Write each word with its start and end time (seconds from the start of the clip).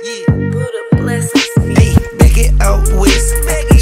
Yeah. 0.00 0.26
Buddha 0.28 0.82
blessings. 0.92 1.48
Hey, 1.76 1.94
back 2.18 2.38
it 2.38 2.60
out 2.60 2.86
west. 3.00 3.77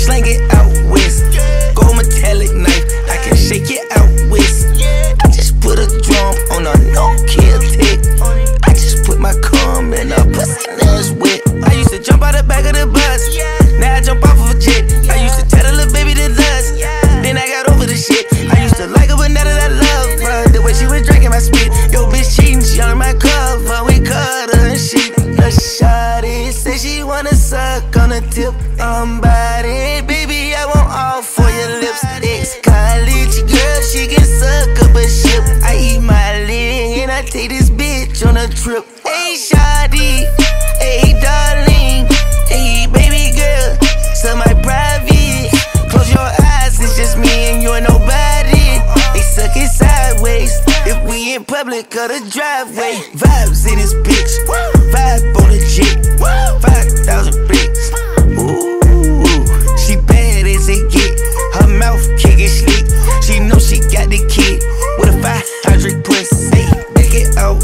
Tip. 28.37 28.55
I'm 28.79 29.19
body, 29.19 30.05
baby, 30.05 30.53
I 30.53 30.67
want 30.69 30.89
all 30.93 31.23
for 31.23 31.49
your 31.49 31.81
lips. 31.81 32.05
Ex 32.21 32.61
college 32.61 33.37
girl, 33.49 33.79
she 33.89 34.05
can 34.13 34.27
suck 34.41 34.77
up 34.85 34.95
a 34.95 35.09
ship. 35.09 35.45
I 35.65 35.73
eat 35.81 36.01
my 36.05 36.45
leg 36.45 36.99
and 37.01 37.11
I 37.11 37.23
take 37.23 37.49
this 37.49 37.71
bitch 37.71 38.21
on 38.29 38.37
a 38.37 38.47
trip. 38.49 38.85
Hey, 39.09 39.41
shawty, 39.41 40.29
hey, 40.85 41.17
darling, 41.25 42.05
hey, 42.53 42.85
baby 42.93 43.33
girl, 43.41 43.73
so 44.21 44.37
my 44.37 44.53
private. 44.61 45.49
Close 45.89 46.13
your 46.13 46.29
eyes, 46.53 46.77
it's 46.77 46.95
just 46.95 47.17
me 47.17 47.33
and 47.49 47.63
you 47.63 47.73
and 47.73 47.89
nobody. 47.89 48.69
They 49.17 49.25
suck 49.25 49.57
it 49.57 49.73
sideways 49.73 50.53
if 50.85 50.99
we 51.09 51.35
in 51.35 51.45
public 51.47 51.89
or 51.97 52.09
the 52.13 52.21
driveway. 52.29 53.01
Vibes 53.17 53.65
in 53.65 53.79
this 53.81 53.95
bitch, 54.05 54.33
vibe 54.93 55.25
on 55.41 55.49
the 55.49 55.61
jet, 55.73 56.05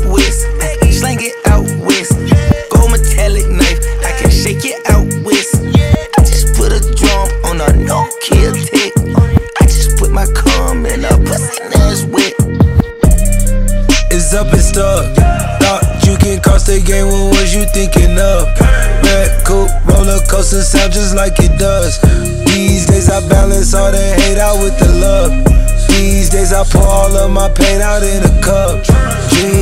west, 0.06 0.47
slang 0.91 1.19
it 1.20 1.34
out 1.47 1.67
west. 1.84 2.14
Gold 2.70 2.91
metallic 2.92 3.48
knife, 3.48 3.81
I 4.05 4.12
can 4.20 4.31
shake 4.31 4.64
it 4.64 4.81
out 4.91 5.06
west. 5.25 5.55
I 6.19 6.20
just 6.25 6.55
put 6.56 6.72
a 6.72 6.81
drum 6.97 7.28
on 7.44 7.61
a 7.61 7.77
no 7.77 8.09
kill 8.20 8.53
tick. 8.53 8.92
I 9.61 9.64
just 9.67 9.98
put 9.98 10.11
my 10.11 10.27
cum 10.34 10.86
in 10.86 11.05
a 11.05 11.17
pussy, 11.19 11.62
it's 11.89 12.05
wet. 12.05 12.34
It's 14.11 14.34
up 14.34 14.53
and 14.53 14.62
stuck. 14.62 15.14
Thought 15.61 16.05
you 16.05 16.16
can 16.16 16.41
cross 16.41 16.66
the 16.66 16.81
game, 16.81 17.06
what 17.06 17.39
was 17.39 17.55
you 17.55 17.64
thinking 17.72 18.19
of? 18.19 18.48
Red 19.05 19.44
coupe, 19.44 19.70
roller 19.87 20.20
coaster 20.28 20.62
sound 20.62 20.92
just 20.92 21.14
like 21.14 21.39
it 21.39 21.59
does. 21.59 22.00
These 22.47 22.87
days 22.87 23.09
I 23.09 23.27
balance 23.28 23.75
all 23.75 23.91
the 23.91 24.14
hate 24.20 24.39
out 24.39 24.59
with 24.62 24.78
the 24.78 24.89
love. 25.00 25.33
These 25.89 26.31
days 26.31 26.53
I 26.53 26.64
pour 26.64 26.83
all 26.83 27.16
of 27.16 27.31
my 27.31 27.48
pain 27.50 27.81
out 27.81 28.03
in 28.03 28.22
a 28.25 28.42
cup. 28.42 28.84
Dreaming 29.31 29.62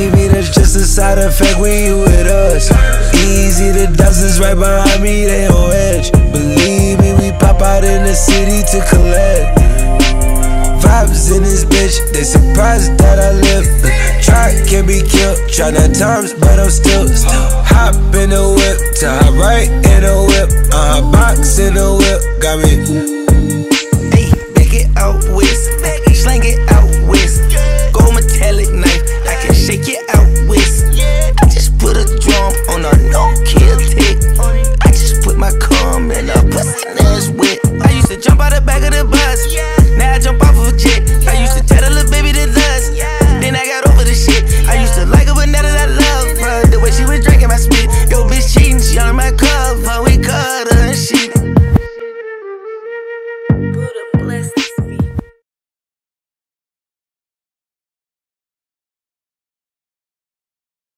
a 1.17 1.31
side 1.31 1.31
effect 1.31 1.59
when 1.59 1.85
you 1.85 1.99
with 1.99 2.27
us. 2.27 2.71
Easy, 3.15 3.71
the 3.71 3.93
dozens 3.95 4.39
right 4.39 4.55
behind 4.55 5.01
me, 5.01 5.25
they 5.25 5.47
on 5.47 5.71
edge. 5.71 6.11
Believe 6.11 6.99
me, 6.99 7.13
we 7.19 7.31
pop 7.37 7.61
out 7.61 7.83
in 7.83 8.03
the 8.03 8.13
city 8.13 8.61
to 8.71 8.79
collect. 8.89 9.57
Vibes 10.81 11.35
in 11.35 11.43
this 11.43 11.65
bitch, 11.65 11.97
they 12.13 12.23
surprised 12.23 12.97
that 12.99 13.19
I 13.19 13.31
live. 13.33 13.65
Try 14.23 14.53
can 14.67 14.85
be 14.85 15.01
killed, 15.01 15.37
try 15.49 15.71
that 15.71 15.95
times, 15.95 16.33
but 16.33 16.59
I'm 16.59 16.69
still, 16.69 17.07
still 17.07 17.49
hop 17.65 17.95
in 18.15 18.29
the 18.29 18.43
whip, 18.55 18.95
to 18.99 19.09
hop 19.09 19.33
right 19.35 19.67
in 19.67 20.01
the 20.03 20.15
whip, 20.29 20.49
uh, 20.73 21.01
box 21.11 21.59
in 21.59 21.73
the 21.75 21.87
whip, 21.95 22.41
got 22.41 22.59
me. 22.59 23.10